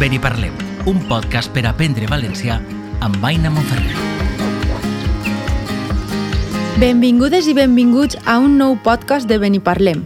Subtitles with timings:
[0.00, 0.54] Ben i parlem,
[0.88, 2.54] un podcast per aprendre valencià
[3.04, 3.92] amb Aina Monferrer.
[6.80, 10.00] Benvingudes i benvinguts a un nou podcast de Beniparlem.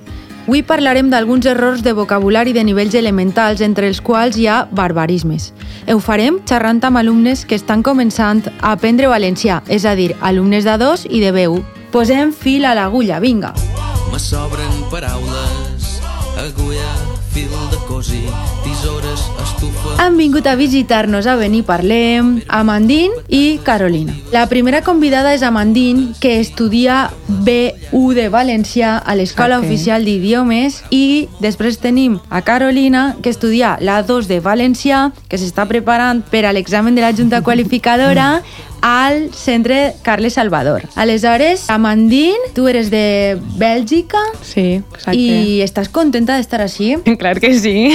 [0.49, 5.53] Avui parlarem d'alguns errors de vocabulari de nivells elementals, entre els quals hi ha barbarismes.
[5.87, 10.67] Ho farem xerrant amb alumnes que estan començant a aprendre valencià, és a dir, alumnes
[10.67, 11.63] d'A2 i de B1.
[11.95, 13.55] Posem fil a l'agulla, vinga!
[14.11, 16.01] Me sobren paraules,
[16.43, 18.31] agulla, fil de cosir,
[18.63, 19.97] tisores, estufa...
[19.99, 24.15] Han vingut a visitar-nos a Venir Parlem, Amandine i Carolina.
[24.31, 29.67] La primera convidada és Amandine, que estudia B1 de Valencià a l'Escola Ok.
[29.67, 35.67] Oficial d'Idiomes i després tenim a Carolina, que estudia la 2 de Valencià, que s'està
[35.67, 38.45] preparant per a l'examen de la Junta Qualificadora
[38.85, 40.83] al centre Carles Salvador.
[40.95, 45.17] Aleshores, Amandine, tu eres de Bèlgica Sí, exacte.
[45.17, 46.91] i estàs contenta d'estar així?
[47.23, 47.89] Clar que sí.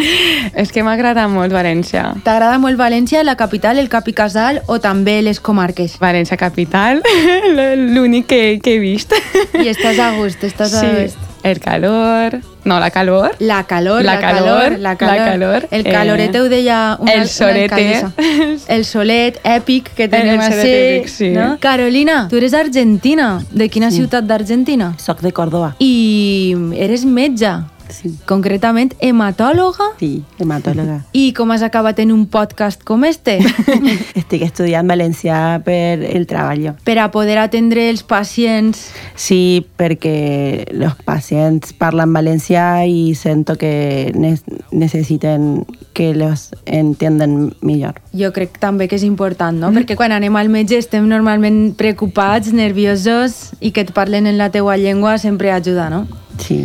[0.62, 2.10] És que m'agrada molt València.
[2.28, 5.96] T'agrada molt València, la capital, el Cap i Casal o també les comarques?
[6.02, 7.00] València capital,
[7.96, 9.16] l'únic que, que he vist.
[9.56, 11.30] I estàs a gust, estàs a Sí, gust.
[11.44, 12.40] El calor...
[12.64, 13.32] No, la calor.
[13.40, 15.16] La calor, la, La calor, calor, la calor.
[15.18, 18.02] la calor, El eh, calorete ho deia una, el solete.
[18.02, 18.56] una.
[18.68, 21.02] El solet èpic que tenim El a solet ser.
[21.02, 21.28] èpic, sí.
[21.36, 21.58] no?
[21.60, 23.42] Carolina, tu eres argentina.
[23.50, 24.94] De quina ciutat d'Argentina?
[24.96, 25.74] Soc de Córdoba.
[25.78, 27.52] I eres metge.
[27.94, 28.10] Sí.
[28.26, 29.86] Concretament, hematòloga.
[30.00, 31.00] Sí, hematòloga.
[31.12, 33.38] I com has acabat en un podcast com este?
[34.20, 36.72] Estic estudiant valencià per el treball.
[36.84, 44.10] per a poder atendre els pacients Sí, perquè els pacients parlen valencià i sento que
[44.14, 44.34] ne
[44.72, 48.00] necessiten que los entiendan millor.
[48.12, 49.70] jo crec també que és important, no?
[49.72, 54.50] Perquè quan anem al metge estem normalment preocupats, nerviosos i que et parlen en la
[54.50, 56.06] teua llengua sempre ajuda, no?
[56.38, 56.64] Sí.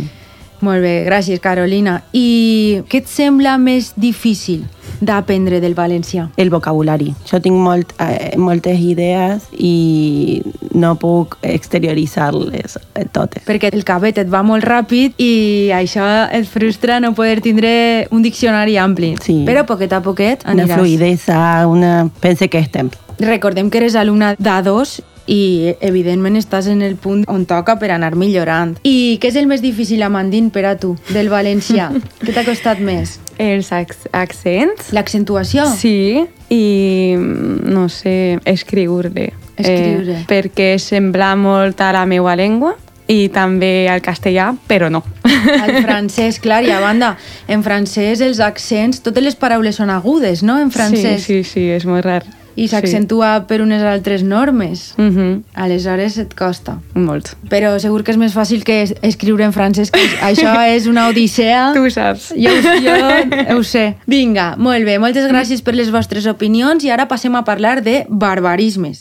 [0.60, 2.02] Molt bé, gràcies, Carolina.
[2.12, 4.66] I què et sembla més difícil
[5.00, 6.26] d'aprendre del valencià?
[6.36, 7.14] El vocabulari.
[7.30, 10.42] Jo tinc molt, eh, moltes idees i
[10.74, 12.76] no puc exterioritzar-les
[13.12, 13.42] totes.
[13.46, 18.22] Perquè el cabet et va molt ràpid i això et frustra no poder tindre un
[18.22, 19.14] diccionari ampli.
[19.24, 19.44] Sí.
[19.48, 20.76] Però poquet a poquet Una aniràs.
[20.78, 22.10] fluidesa, una...
[22.20, 22.90] Pense que estem.
[23.20, 28.14] Recordem que eres alumna d'A2 i evidentment estàs en el punt on toca per anar
[28.18, 28.76] millorant.
[28.84, 31.90] I què és el més difícil, Amandine, per a tu, del valencià?
[32.24, 33.18] què t'ha costat més?
[33.40, 34.90] Els ac accents.
[34.96, 35.64] L'accentuació?
[35.78, 39.30] Sí, i no sé, escriure.
[39.56, 40.20] Escriure.
[40.20, 42.76] Eh, perquè sembla molt a la meva llengua
[43.10, 45.02] i també al castellà, però no.
[45.24, 47.14] El francès, clar, i a banda,
[47.50, 51.24] en francès els accents, totes les paraules són agudes, no?, en francès.
[51.24, 52.22] Sí, sí, sí, és molt rar.
[52.56, 54.94] I s'accentua per unes altres normes.
[54.96, 55.02] Sí.
[55.02, 55.42] Mm -hmm.
[55.54, 56.78] Aleshores et costa.
[56.94, 57.36] Molt.
[57.48, 61.08] Però segur que és més fàcil que es- escriure en francès, que això és una
[61.08, 61.72] odissea.
[61.74, 62.32] Tu ho saps.
[62.36, 62.50] Jo,
[62.84, 62.94] jo
[63.58, 63.94] ho sé.
[64.06, 64.98] Vinga, molt bé.
[64.98, 69.00] Moltes gràcies per les vostres opinions i ara passem a parlar de barbarismes.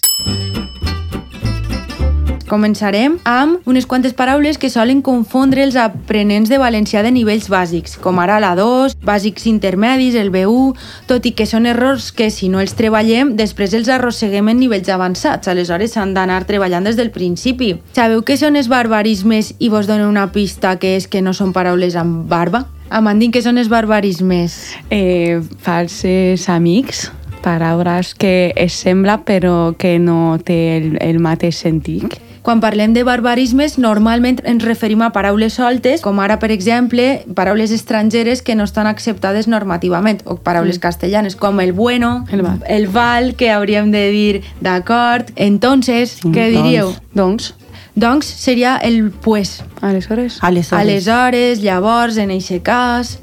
[2.49, 7.93] Començarem amb unes quantes paraules que solen confondre els aprenents de valencià de nivells bàsics,
[8.01, 10.71] com ara la 2, bàsics intermedis, el B1,
[11.05, 14.89] tot i que són errors que si no els treballem, després els arrosseguem en nivells
[14.89, 17.75] avançats, aleshores s'han d'anar treballant des del principi.
[17.93, 21.53] Sabeu què són els barbarismes i vos dono una pista que és que no són
[21.53, 22.63] paraules amb barba?
[22.89, 24.57] Amandín, què són els barbarismes?
[24.89, 27.11] Eh, falses amics,
[27.45, 32.17] paraules que es sembla però que no té el, el mateix sentit.
[32.41, 37.71] Quan parlem de barbarismes, normalment ens referim a paraules soltes, com ara, per exemple, paraules
[37.71, 42.63] estrangeres que no estan acceptades normativament, o paraules castellanes, com el bueno, El val.
[42.67, 45.29] el val, que hauríem de dir d'acord.
[45.35, 46.63] Entonces, Sí, què doncs.
[46.63, 46.93] diríeu?
[47.13, 47.53] Doncs,
[47.99, 49.61] Doncs seria el pues.
[49.81, 50.37] aleshores...
[50.41, 50.81] Aleshores.
[50.81, 53.19] Aleshores, llavors, en aquest cas...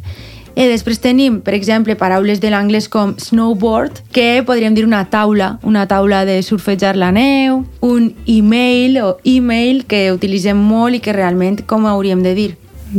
[0.57, 5.59] I després tenim, per exemple, paraules de l'anglès com snowboard, que podríem dir una taula,
[5.69, 11.13] una taula de surfejar la neu, un email o email que utilitzem molt i que
[11.13, 12.51] realment com hauríem de dir?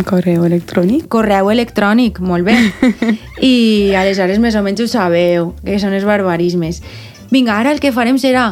[0.05, 1.07] Correu electrònic.
[1.09, 2.59] Correu electrònic, molt bé.
[3.41, 3.55] I
[3.97, 6.83] aleshores més o menys ho sabeu, que són els barbarismes.
[7.31, 8.51] Vinga, ara el que farem serà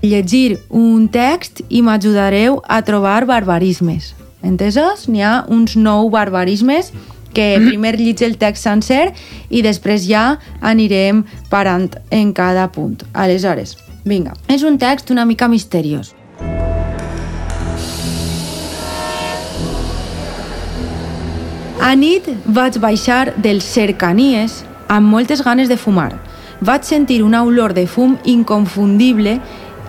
[0.00, 4.14] llegir un text i m'ajudareu a trobar barbarismes.
[4.46, 5.10] Entesos?
[5.10, 6.92] N'hi ha uns nou barbarismes
[7.36, 9.10] que primer llig el text sencer
[9.52, 13.02] i després ja anirem parant en cada punt.
[13.12, 13.76] Aleshores,
[14.08, 16.14] vinga, és un text una mica misteriós.
[21.76, 26.14] A nit vaig baixar dels cercanies amb moltes ganes de fumar.
[26.64, 29.36] Vaig sentir una olor de fum inconfundible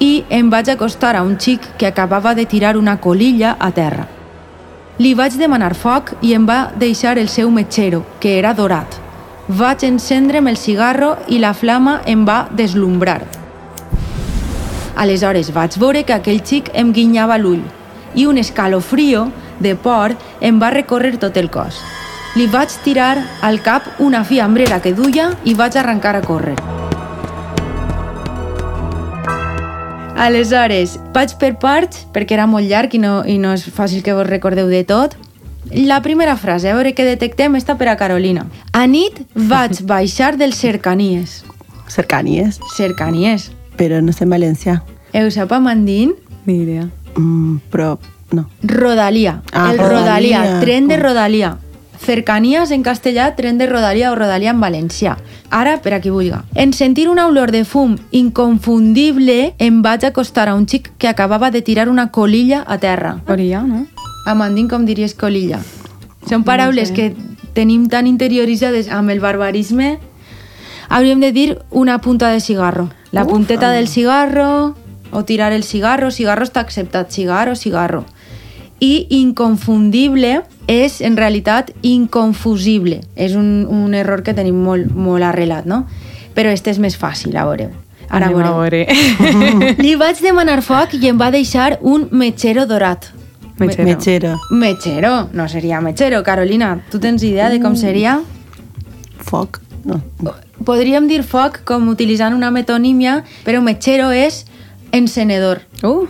[0.03, 4.16] i em vaig acostar a un xic que acabava de tirar una colilla a terra.
[4.97, 8.87] Li vaig demanar foc i em va deixar el seu metxero, que era dorat.
[9.47, 13.21] vaig encendre'm el cigarro i la flama em va deslumbrar.
[14.97, 17.61] Aleshores vaig veure que aquell xic em guinyava l'ull
[18.13, 21.79] i un escalofrio de por em va recórrer tot el cos.
[22.35, 26.76] Li vaig tirar al cap una fiambrera que duia i vaig arrencar a córrer.
[30.17, 34.15] Aleshores, vaig per parts, perquè era molt llarg i no, i no és fàcil que
[34.17, 35.13] vos recordeu de tot.
[35.69, 38.47] La primera frase, a veure què detectem, està per a Carolina.
[38.73, 41.43] A nit vaig baixar dels cercanies.
[41.87, 43.51] Cercanías, Cercanies.
[43.77, 44.83] pero no sé en Valencia.
[45.13, 46.15] Heu sap a Mandín?
[46.45, 46.89] Ni idea.
[47.15, 47.99] Mm, pero
[48.31, 48.49] no.
[48.63, 49.41] Rodalía.
[49.53, 50.39] Ah, el Rodalía.
[50.41, 50.59] Rodalía.
[50.59, 51.57] Tren de Rodalía.
[51.99, 55.17] Cercanías en castellà, tren de Rodalía o Rodalía en valencià.
[55.49, 56.43] Ara, per a qui vulga.
[56.55, 61.51] En sentir una olor de fum inconfundible, em vaig acostar a un xic que acabava
[61.51, 63.21] de tirar una colilla a terra.
[63.27, 63.87] Orilla, no?
[64.25, 65.59] A Mandín, com diries colilla?
[66.27, 67.13] Són paraules que
[67.55, 69.97] tenim tan interioritzades amb el barbarisme.
[70.89, 72.89] Hauríem de dir una punta de cigarro.
[73.11, 73.31] La Uf.
[73.31, 74.75] punteta del cigarro
[75.11, 76.11] o tirar el cigarro.
[76.11, 77.09] Cigarro està acceptat.
[77.11, 78.05] Cigarro, cigarro.
[78.79, 83.01] I inconfundible és, en realitat, inconfusible.
[83.15, 85.85] És un, un error que tenim molt, molt arrelat, no?
[86.37, 87.71] Però este és més fàcil, a veure.
[88.07, 88.85] Ara Anem a veure.
[89.83, 93.09] Li vaig demanar foc i em va deixar un metxero dorat.
[93.57, 93.87] Metxero.
[93.87, 94.33] Mechero.
[94.51, 96.21] Mechero, no sería mechero.
[96.23, 98.21] Carolina, ¿tú tens idea de com seria?
[99.17, 99.59] Foc.
[99.83, 100.01] No.
[100.65, 104.43] Podríem dir foc com utilitzant una metonímia, però mechero és
[104.91, 105.63] encenedor.
[105.81, 106.05] Uh,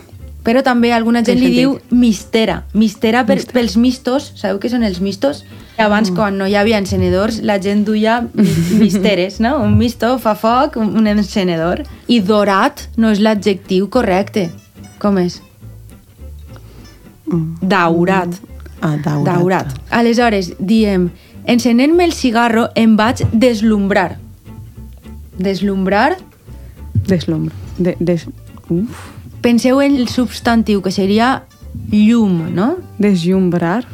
[0.48, 2.62] Però també alguna gent li diu mistera.
[2.72, 5.42] Mistera per, pels mistos, sabeu què són els mistos?
[5.76, 8.46] Abans, quan no hi havia encenedors, la gent duia mi-
[8.82, 9.58] misteres, no?
[9.60, 11.84] Un misto fa foc, un encenedor.
[12.08, 14.48] I dorat no és l'adjectiu correcte.
[14.98, 15.36] Com és?
[17.60, 18.28] Daurat.
[18.80, 19.24] Ah, daurat.
[19.34, 19.74] Daurat.
[19.90, 21.10] Aleshores, diem,
[21.44, 24.16] encenent-me el cigarro em vaig deslumbrar.
[25.38, 26.16] Deslumbrar,
[27.06, 27.54] deslumbra.
[27.78, 28.24] De, des,
[28.70, 29.04] uf,
[29.40, 31.44] penseu en el substantiu, que seria
[31.90, 32.76] llum, no?
[32.98, 33.84] desllumbar.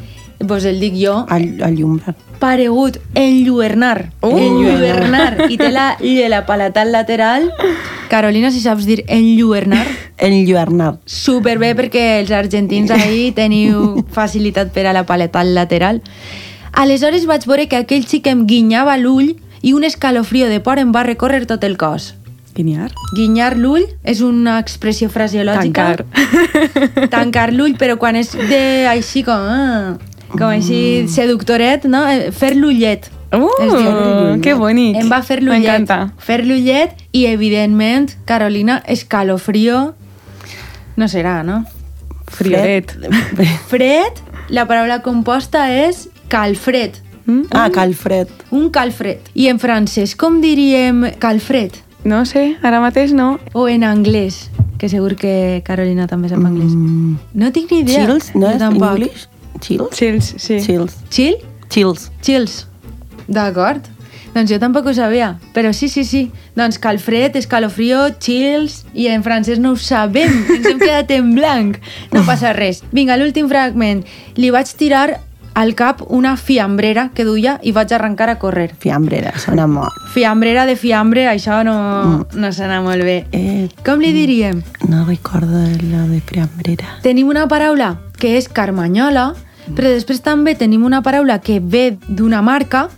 [0.47, 1.25] Pues el dic jo.
[1.29, 2.15] Al, allumbrar.
[2.39, 4.11] Paregut, enlluernar.
[4.21, 4.37] Uh!
[4.37, 5.45] Enlluernar.
[5.49, 7.47] I té la ll, la palatal lateral.
[8.09, 9.85] Carolina, si saps dir enlluernar,
[10.17, 10.99] Enlluernar.
[11.05, 16.01] superbé perquè els argentins ahí teniu facilitat per a la palatal lateral.
[16.73, 20.91] Aleshores vaig veure que aquell xic em guinyava l'ull i un escalofrio de por em
[20.93, 22.13] va recórrer tot el cos.
[22.55, 22.91] Guinyar.
[23.15, 25.89] Guinyar l'ull és una expressió fraseològica.
[25.99, 27.09] Tancar.
[27.15, 28.61] Tancar l'ull, però quan és de
[28.91, 29.35] així com...
[29.35, 29.97] Ah,
[30.31, 32.05] com així seductoret, no?
[32.09, 33.11] Eh, Fer l'ullet.
[33.35, 34.95] Uh, Es diu que bonic.
[35.01, 35.65] Em va fer l'ullet.
[35.67, 35.99] M'encanta.
[36.23, 39.93] Fer l'ullet i, evidentment, Carolina, escalofrio
[40.95, 41.63] no serà, no?
[42.31, 42.95] Friolet.
[43.71, 47.01] Fred, la paraula composta és calfred.
[47.25, 47.49] Mm?
[47.51, 48.31] Ah, calfred.
[48.55, 49.31] Un calfred.
[49.33, 51.81] I en francès, com diríem calfred?
[52.05, 53.39] No sé, ara mateix no.
[53.57, 56.69] O en anglès, que segur que Carolina també sap anglès.
[56.69, 57.17] Mm.
[57.41, 58.05] No tinc ni idea.
[58.05, 58.99] Chills, no és tampoc.
[58.99, 59.25] English?
[59.65, 59.97] Chills?
[59.97, 60.59] Chills, sí.
[60.61, 60.99] Chills.
[61.09, 61.41] Chill?
[61.73, 62.11] Chills.
[62.21, 62.61] Chills.
[63.25, 63.89] D'acord.
[64.35, 66.25] Doncs jo tampoc ho sabia, però sí, sí, sí.
[66.53, 71.79] Doncs calfred, escalofrio, chills, i en francès no ho sabem, ens hem quedat en blanc.
[72.13, 72.83] No passa res.
[72.93, 74.03] Vinga, l'últim fragment.
[74.37, 75.21] Li vaig tirar
[75.55, 78.73] al cap una fiambrera que duia i vaig arrencar a córrer.
[78.77, 79.95] Fiambrera, sona molt.
[80.13, 83.25] Fiambrera de fiambre, això no, no sona molt bé.
[83.31, 84.61] Eh, Com li diríem?
[84.89, 85.47] no recordo
[85.89, 86.99] lo de fiambrera.
[87.01, 89.33] Tenim una paraula que és carmanyola,
[89.73, 92.89] però després també tenim una paraula que ve d'una marca,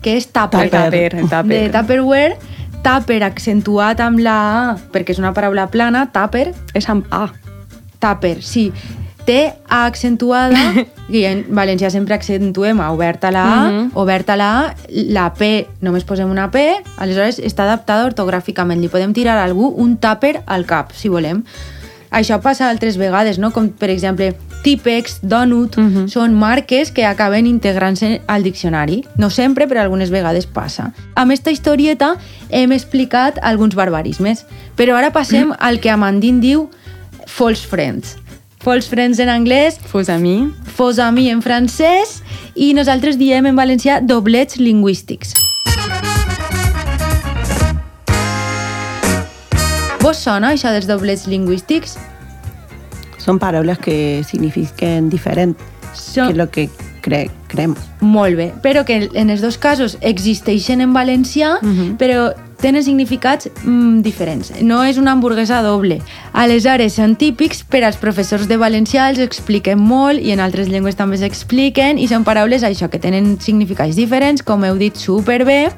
[0.00, 0.70] que és tupper.
[0.70, 1.44] Tupper, tupper.
[1.48, 2.36] De Tupperware,
[2.84, 4.36] tupper accentuat amb la
[4.70, 7.26] A, perquè és una paraula plana, tupper, És amb A.
[7.98, 8.70] tupper, sí.
[9.24, 10.58] T A accentuada,
[11.08, 13.90] i en valencià sempre accentuem a oberta la A, Mhm.
[13.94, 16.64] oberta la A, la P només posem una P,
[16.98, 18.80] aleshores està adaptada ortogràficament.
[18.80, 21.42] Li podem tirar a algú un tupper al cap, si volem.
[22.14, 23.50] Això passa altres vegades, no?
[23.50, 26.06] com per exemple Tipex, Donut, Mhm.
[26.08, 29.04] són marques que acaben integrant-se al diccionari.
[29.18, 30.92] No sempre, però algunes vegades passa.
[31.16, 32.16] Amb esta historieta
[32.50, 36.70] hem explicat alguns barbarismes, però ara passem al que Amandine diu
[37.26, 38.16] false friends.
[38.64, 40.50] False friends en anglès, Fos a mi.
[40.64, 42.22] fos a mi en francès
[42.56, 45.34] i nosaltres diem en valencià doblets lingüístics.
[50.00, 51.98] Vos sona això dels doblets lingüístics?
[53.18, 55.60] Son palabras que significan diferente
[55.92, 56.28] Són...
[56.28, 56.70] que lo que
[57.04, 57.76] cre crem.
[58.00, 61.96] Molt bé, però que en els dos casos existeixen en valencià, Mhm.
[62.00, 64.52] però tenen significats mm, diferents.
[64.62, 66.00] No és una hamburguesa doble.
[66.32, 70.96] Aleshores, són típics per als professors de valencià, els expliquen molt i en altres llengües
[70.96, 75.70] també s'expliquen i són paraules això que tenen significats diferents, com heu dit superbé.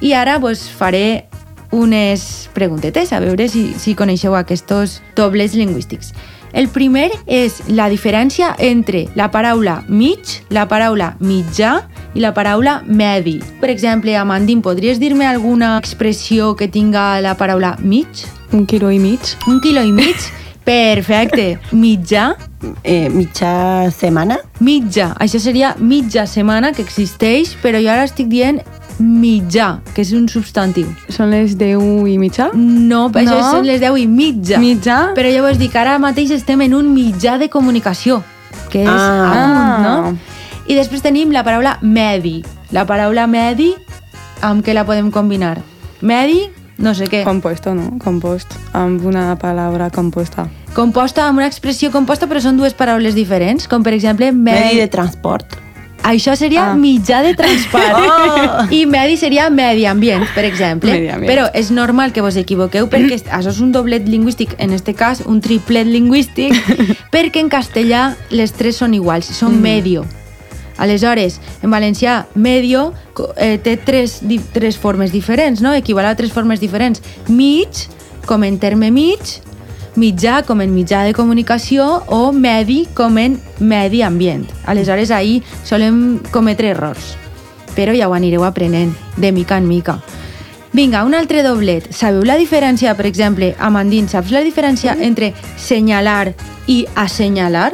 [0.00, 1.24] I ara vos faré
[1.72, 6.12] unes preguntetes a veure si, si coneixeu aquests dobles lingüístics.
[6.56, 11.82] El primer és la diferència entre la paraula mig, la paraula mitjà
[12.16, 13.34] i la paraula medi.
[13.60, 18.24] Per exemple, Amandín, podries dir-me alguna expressió que tinga la paraula mig?
[18.56, 19.36] Un quilo i mig.
[19.46, 20.16] Un quilo i mig?
[20.64, 21.58] Perfecte.
[21.76, 22.32] Mitjà?
[22.82, 24.40] Eh, mitja setmana?
[24.58, 25.12] Mitja.
[25.20, 28.64] Això seria mitja setmana que existeix, però jo ara estic dient
[28.98, 30.88] mitjà, que és un substantiu.
[31.08, 32.50] Són les 10 i mitja?
[32.54, 33.50] No, això No?
[33.50, 34.58] són les 10 i mitja.
[34.58, 35.12] Mitjà?
[35.14, 38.22] Però jo vos dic, ara mateix estem en un mitjà de comunicació,
[38.70, 39.32] que és Ah.
[39.32, 40.18] amunt, no?
[40.66, 42.44] I després tenim la paraula medi.
[42.72, 43.74] La paraula medi,
[44.42, 45.60] amb què la podem combinar?
[46.00, 47.22] Medi, no sé què.
[47.24, 47.98] Compuesto, no?
[48.02, 48.52] Compost.
[48.72, 50.48] Amb una palabra composta.
[50.74, 54.76] Composta amb una expressió composta, però són dues paraules diferents, com per exemple Medi medi.
[54.78, 55.56] de transport.
[56.06, 56.74] Això seria Ah.
[56.78, 57.96] mitjà de transport.
[58.06, 58.66] Oh!
[58.70, 60.92] I medi seria medi ambient, per exemple.
[60.92, 61.26] Ambient.
[61.26, 65.22] Però és normal que vos equivoqueu perquè això és un doblet lingüístic, en este cas
[65.26, 66.54] un triplet lingüístic,
[67.14, 70.04] perquè en castellà les tres són iguals, són medio.
[70.78, 72.92] Aleshores, en valencià, medio
[73.36, 75.72] eh, té tres, di, tres formes diferents, no?
[75.72, 77.00] Equival a tres formes diferents.
[77.28, 77.86] Mig,
[78.26, 79.38] com en terme mig,
[79.96, 84.46] mitjà com en mitjà de comunicació o medi com en medi ambient.
[84.66, 87.16] Aleshores, ahir solem cometre errors,
[87.74, 89.98] però ja ho anireu aprenent de mica en mica.
[90.76, 91.86] Vinga, un altre doblet.
[91.94, 96.34] Sabeu la diferència, per exemple, Amandín, saps la diferència entre senyalar
[96.68, 97.70] i assenyalar?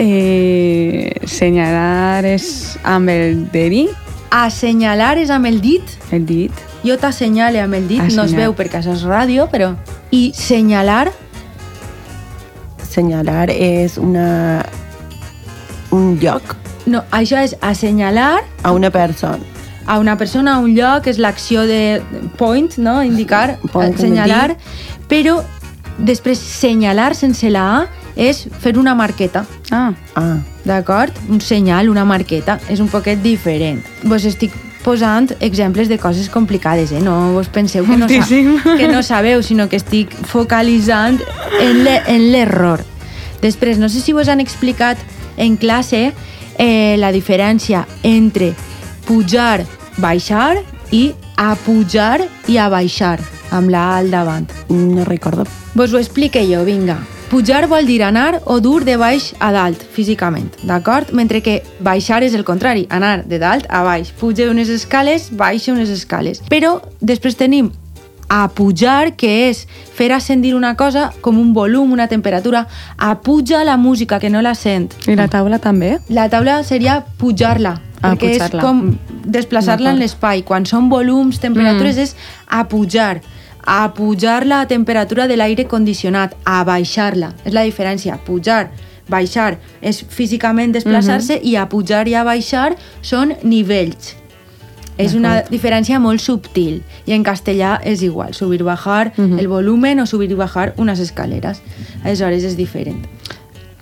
[0.00, 3.88] Eh, senyalar és amb el dedi,
[4.30, 5.82] Assenyalar és amb el dit,
[6.14, 6.52] el dit.
[6.86, 8.44] jo t'assenyale amb el dit, no es Assenyal.
[8.44, 9.74] veu perquè això és ràdio, però...
[10.14, 11.10] I senyalar,
[12.90, 14.64] Senyalar és una...
[15.90, 16.56] un lloc
[16.90, 19.44] no, això és assenyalar a una persona.
[19.86, 22.00] a una persona, a un lloc, és l'acció de
[22.38, 23.02] point, no?
[23.02, 24.56] indicar, Point, senyalar,
[25.08, 25.40] però
[25.98, 31.12] després senyalar sense la A és fer una marqueta, Ah, Ah, d'acord?
[31.28, 33.82] Un senyal, una marqueta, és un poquet diferent.
[34.04, 34.52] Vos estic
[34.84, 37.00] posant exemples de coses complicades, eh?
[37.00, 38.06] No vos penseu que no,
[38.78, 41.20] que no sabeu, sinó que estic focalitzant
[41.60, 42.80] en l'e- en l'error.
[43.42, 44.98] Després, no sé si vos han explicat
[45.36, 46.12] en classe
[46.58, 48.54] eh, la diferència entre
[49.06, 49.64] pujar,
[49.96, 50.58] baixar
[50.92, 53.18] i a pujar i a baixar,
[53.50, 54.46] amb la A al davant.
[54.68, 55.44] no recordo.
[55.74, 56.98] Vos ho explique jo, vinga.
[57.30, 61.12] Pujar vol dir anar o dur de baix a dalt, físicament, d'acord?
[61.14, 64.10] Mentre que baixar és el contrari, anar de dalt a baix.
[64.18, 66.42] Puja unes escales, baixa unes escales.
[66.50, 67.70] Però després tenim
[68.30, 69.62] a pujar, que és
[69.94, 72.66] fer ascendir una cosa com un volum, una temperatura.
[72.98, 74.90] A puja la música, que no la sent.
[75.06, 75.98] i la taula també?
[76.08, 78.62] La taula seria pujar-la, Ah, perquè és pujar-la.
[78.62, 78.98] com Mm.
[79.26, 80.42] desplaçar-la en l'espai.
[80.42, 82.00] Quan són volums, temperatures, Mm.
[82.02, 82.16] és
[82.48, 83.20] a pujar.
[83.70, 87.28] A pujar la temperatura de l'aire condicionat, a baixar-la.
[87.46, 88.16] És la diferència.
[88.26, 88.72] Pujar,
[89.10, 91.50] baixar és físicament desplaçar-se Mm-hmm.
[91.52, 94.16] i a pujar i a baixar són nivells.
[94.98, 99.38] És una diferència molt subtil i en castellà és igual, subir bajar Mm-hmm.
[99.38, 101.62] el volumen o subir i bajar unes escaleres.
[102.04, 103.06] Aleshores és diferent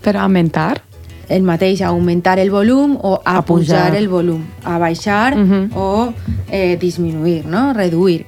[0.05, 0.83] Per augmentar?
[1.29, 3.97] el mateix, augmentar el volum o a, A pujar pujar.
[3.97, 5.73] el volum, a baixar Mhm.
[5.77, 6.13] o
[6.51, 7.73] eh, disminuir, no?
[7.75, 8.25] reduir.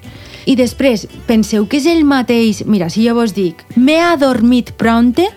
[0.47, 2.65] I després, penseu que és el mateix...
[2.67, 5.29] Mira, si jo vos dic, m'he adormit pronte,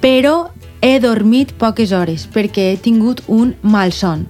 [0.00, 0.48] però
[0.80, 4.26] he dormit poques hores perquè he tingut un mal son.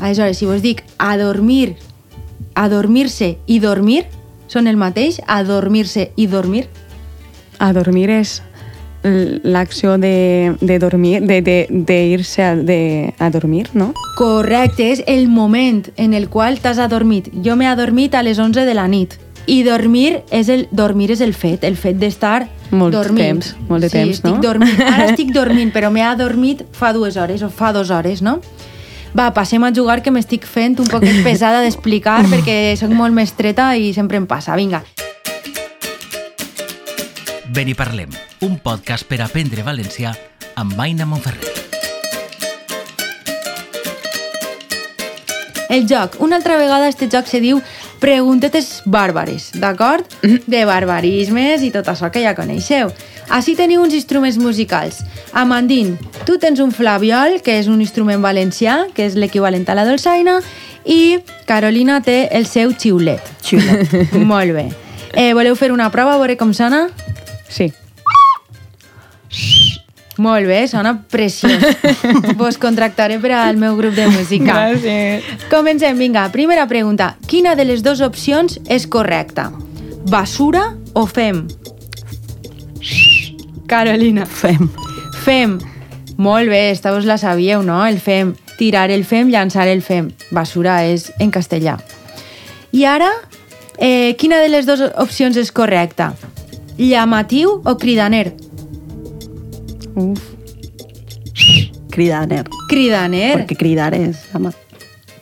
[0.00, 1.76] Aleshores, si vos dic adormir,
[2.54, 4.04] adormir-se i dormir,
[4.46, 6.66] són el mateix, adormir-se i dormir?
[7.58, 8.42] A dormir és
[9.06, 13.92] l'acció de, de dormir, de, de, de irse a, de, a dormir, no?
[14.16, 17.30] Correcte, és el moment en el qual t'has adormit.
[17.44, 19.16] Jo m'he adormit a les 11 de la nit.
[19.46, 23.42] I dormir és el, dormir és el fet, el fet d'estar Molt dormint.
[23.44, 24.40] temps, molt de sí, temps, estic no?
[24.42, 24.80] Dormint.
[24.82, 28.40] Ara estic dormint, però m'he adormit fa dues hores o fa dues hores, no?
[29.16, 33.70] Va, passem a jugar que m'estic fent un poquet pesada d'explicar perquè sóc molt mestreta
[33.78, 34.56] i sempre em passa.
[34.58, 34.82] Vinga.
[37.54, 38.10] Ben i parlem,
[38.44, 40.12] un podcast per aprendre valencià
[40.56, 41.65] amb Aina Monferrer.
[45.68, 46.20] El joc.
[46.20, 47.60] Una altra vegada este joc se diu
[48.00, 50.04] Preguntetes bàrbares, d'acord?
[50.46, 52.92] De barbarismes i tot això que ja coneixeu.
[53.32, 55.00] Així teniu uns instruments musicals.
[55.32, 59.86] Amandín, tu tens un flaviol, que és un instrument valencià, que és l'equivalent a la
[59.88, 60.38] dolçaina,
[60.84, 61.18] i
[61.48, 63.34] Carolina té el seu xiulet.
[63.42, 64.14] Xiulet.
[64.32, 64.68] Molt bé.
[65.16, 66.86] Eh, voleu fer una prova, a veure com sona?
[67.48, 67.72] Sí.
[70.16, 71.60] Molt bé, sona preciós.
[72.40, 74.54] Vos contractaré per al meu grup de música.
[74.54, 75.26] Gràcies.
[75.52, 76.24] Comencem, vinga.
[76.32, 77.14] Primera pregunta.
[77.28, 79.50] Quina de les dues opcions és correcta?
[80.08, 81.44] Basura o fem?
[83.68, 84.24] Carolina.
[84.24, 84.70] Fem.
[85.24, 85.58] Fem.
[86.16, 87.84] Molt bé, esta vos la sabíeu, no?
[87.84, 88.32] El fem.
[88.56, 90.08] Tirar el fem, llançar el fem.
[90.32, 91.76] Basura és en castellà.
[92.72, 93.10] I ara,
[93.76, 96.14] eh, quina de les dues opcions és correcta?
[96.78, 98.45] Llamatiu o cridaner?
[101.90, 102.44] Cridaner.
[102.68, 103.38] Cridaner.
[103.38, 104.52] Porque cridar es amar.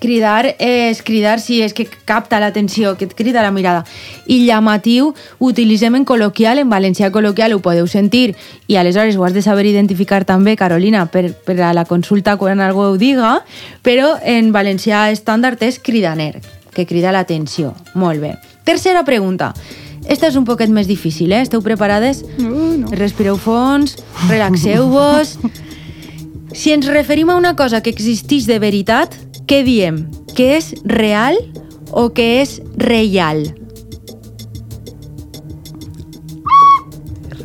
[0.00, 3.86] Cridar és cridar si és que capta l'atenció, que et crida la mirada.
[4.26, 8.34] I llamatiu utilitzem en col·loquial, en valencià col·loquial ho podeu sentir
[8.66, 12.60] i aleshores ho has de saber identificar també, Carolina, per, per a la consulta quan
[12.60, 13.38] algú ho diga,
[13.80, 16.42] però en valencià estàndard és cridaner,
[16.74, 17.72] que crida l'atenció.
[17.94, 18.34] Molt bé.
[18.64, 19.54] Tercera pregunta.
[20.04, 21.42] Esta és un poquet més difícil, eh?
[21.46, 22.22] Esteu preparades?
[22.38, 22.92] Uh, no.
[22.92, 23.96] Respireu fons,
[24.28, 25.38] relaxeu-vos.
[26.54, 29.16] Si ens referim a una cosa que existeix de veritat,
[29.48, 30.04] què diem?
[30.36, 31.38] Que és real
[31.90, 33.46] o que és reial?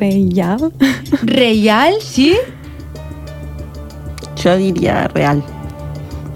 [0.00, 0.70] Reial.
[1.28, 2.34] Reial, sí?
[4.40, 5.42] Yo diría real.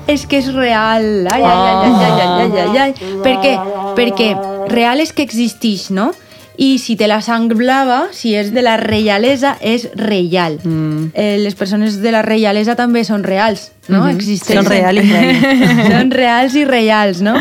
[0.07, 1.26] És que és real.
[1.33, 3.14] Ai, ai, ai, ai, ai, ai, ai, ai.
[3.25, 3.54] Per què?
[3.97, 6.12] Perquè real és que existeix, no?
[6.54, 10.61] I si té la sang blava, si és de la reialesa, és reial.
[10.62, 11.11] Mm.
[11.14, 14.04] Eh, les persones de la reialesa també són reals, no?
[14.11, 14.62] Existeixen.
[14.62, 15.90] Son real y real.
[15.95, 17.35] Són reals i reals, no?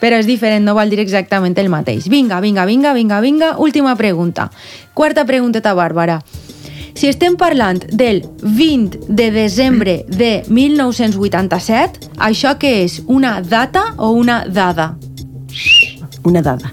[0.00, 2.08] Però és diferent, no vol dir exactament el mateix.
[2.12, 3.54] Vinga, vinga, vinga, vinga, vinga.
[3.60, 4.50] Última pregunta.
[4.92, 6.18] Quarta pregunteta bàrbara.
[6.94, 13.00] Si estem parlant del 20 de desembre de 1987, això què és?
[13.06, 14.94] Una data o una dada?
[16.24, 16.72] Una dada.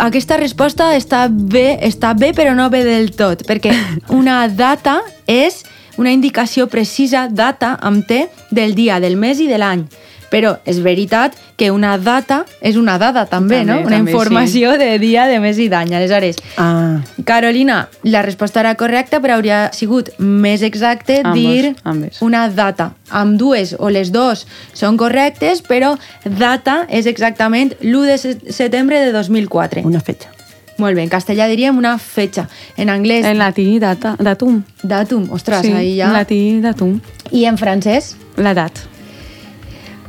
[0.00, 3.74] Aquesta resposta està bé, està bé però no bé del tot, perquè
[4.20, 5.62] una data és
[6.00, 9.84] una indicació precisa, data amb T, del dia, del mes i de l'any.
[10.32, 13.80] Però és veritat que una data és una dada també, També, no?
[13.86, 15.92] Una també, informació de dia, de mes i d'any.
[15.94, 22.22] Aleshores, Ah, Carolina, la resposta era correcta, però hauria sigut més exacte Ambos, dir ambes.
[22.22, 22.94] una data.
[23.10, 29.04] Amb dues o les dos són correctes, però data és exactament l'1 de se- setembre
[29.04, 29.82] de 2004.
[29.84, 30.30] una fecha.
[30.78, 32.48] Molt bé, en castellà diríem una fetxa.
[32.78, 34.62] En anglès, En latí, data, datum.
[34.82, 35.28] datum.
[35.30, 36.06] Ostres, sí, ahí ja...
[36.06, 36.98] en latí, datum.
[37.30, 38.16] I en francès?
[38.36, 38.72] L'edat.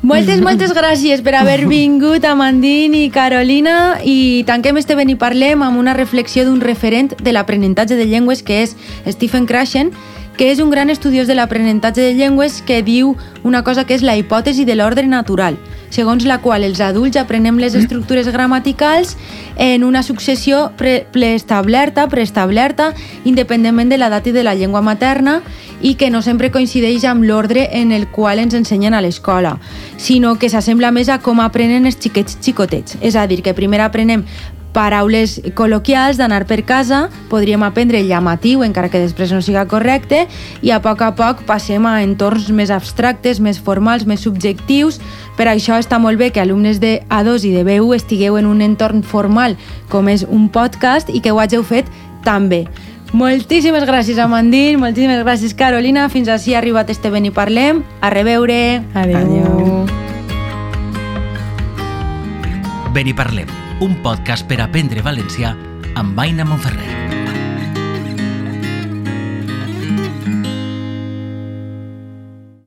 [0.04, 5.64] Moltes, moltes gràcies per haver vingut, Amandine i Carolina, i tanquem este ben i parlem
[5.64, 8.76] amb una reflexió d'un referent de l'aprenentatge de llengües que és
[9.08, 9.94] Stephen Krashen,
[10.36, 13.16] que és un gran estudiós de l'aprenentatge de llengües que diu
[13.48, 15.56] una cosa que és la hipòtesi de l'ordre natural,
[15.94, 19.14] segons la qual els adults aprenem les estructures gramaticals
[19.62, 22.92] en una successió pre preestablerta, preestablerta,
[23.30, 25.42] independentment de l'edat i de la llengua materna,
[25.84, 29.58] i que no sempre coincideix amb l'ordre en el qual ens ensenyen a l'escola,
[29.98, 32.98] sinó que s'assembla més a com aprenen els xiquets xicotets.
[33.02, 34.24] És a dir, que primer aprenem
[34.74, 40.26] paraules col·loquials d'anar per casa, podríem aprendre el llamatiu, encara que després no siga correcte,
[40.62, 45.00] i a poc a poc passem a entorns més abstractes, més formals, més subjectius.
[45.38, 48.62] Per això està molt bé que alumnes de A2 i de B1 estigueu en un
[48.66, 49.58] entorn formal,
[49.90, 51.90] com és un podcast, i que ho hàgiu fet
[52.26, 52.66] tan bé.
[53.14, 56.08] Moltíssimes gràcies, Amandine, moltíssimes gràcies, Carolina.
[56.10, 57.84] Fins així ha arribat este Ben i Parlem.
[58.02, 58.82] A reveure.
[58.98, 59.22] Adéu.
[59.22, 59.86] Adéu.
[62.94, 65.56] Ben i parlem, un podcast per aprendre valencià
[65.96, 67.23] amb Aina Monferrer.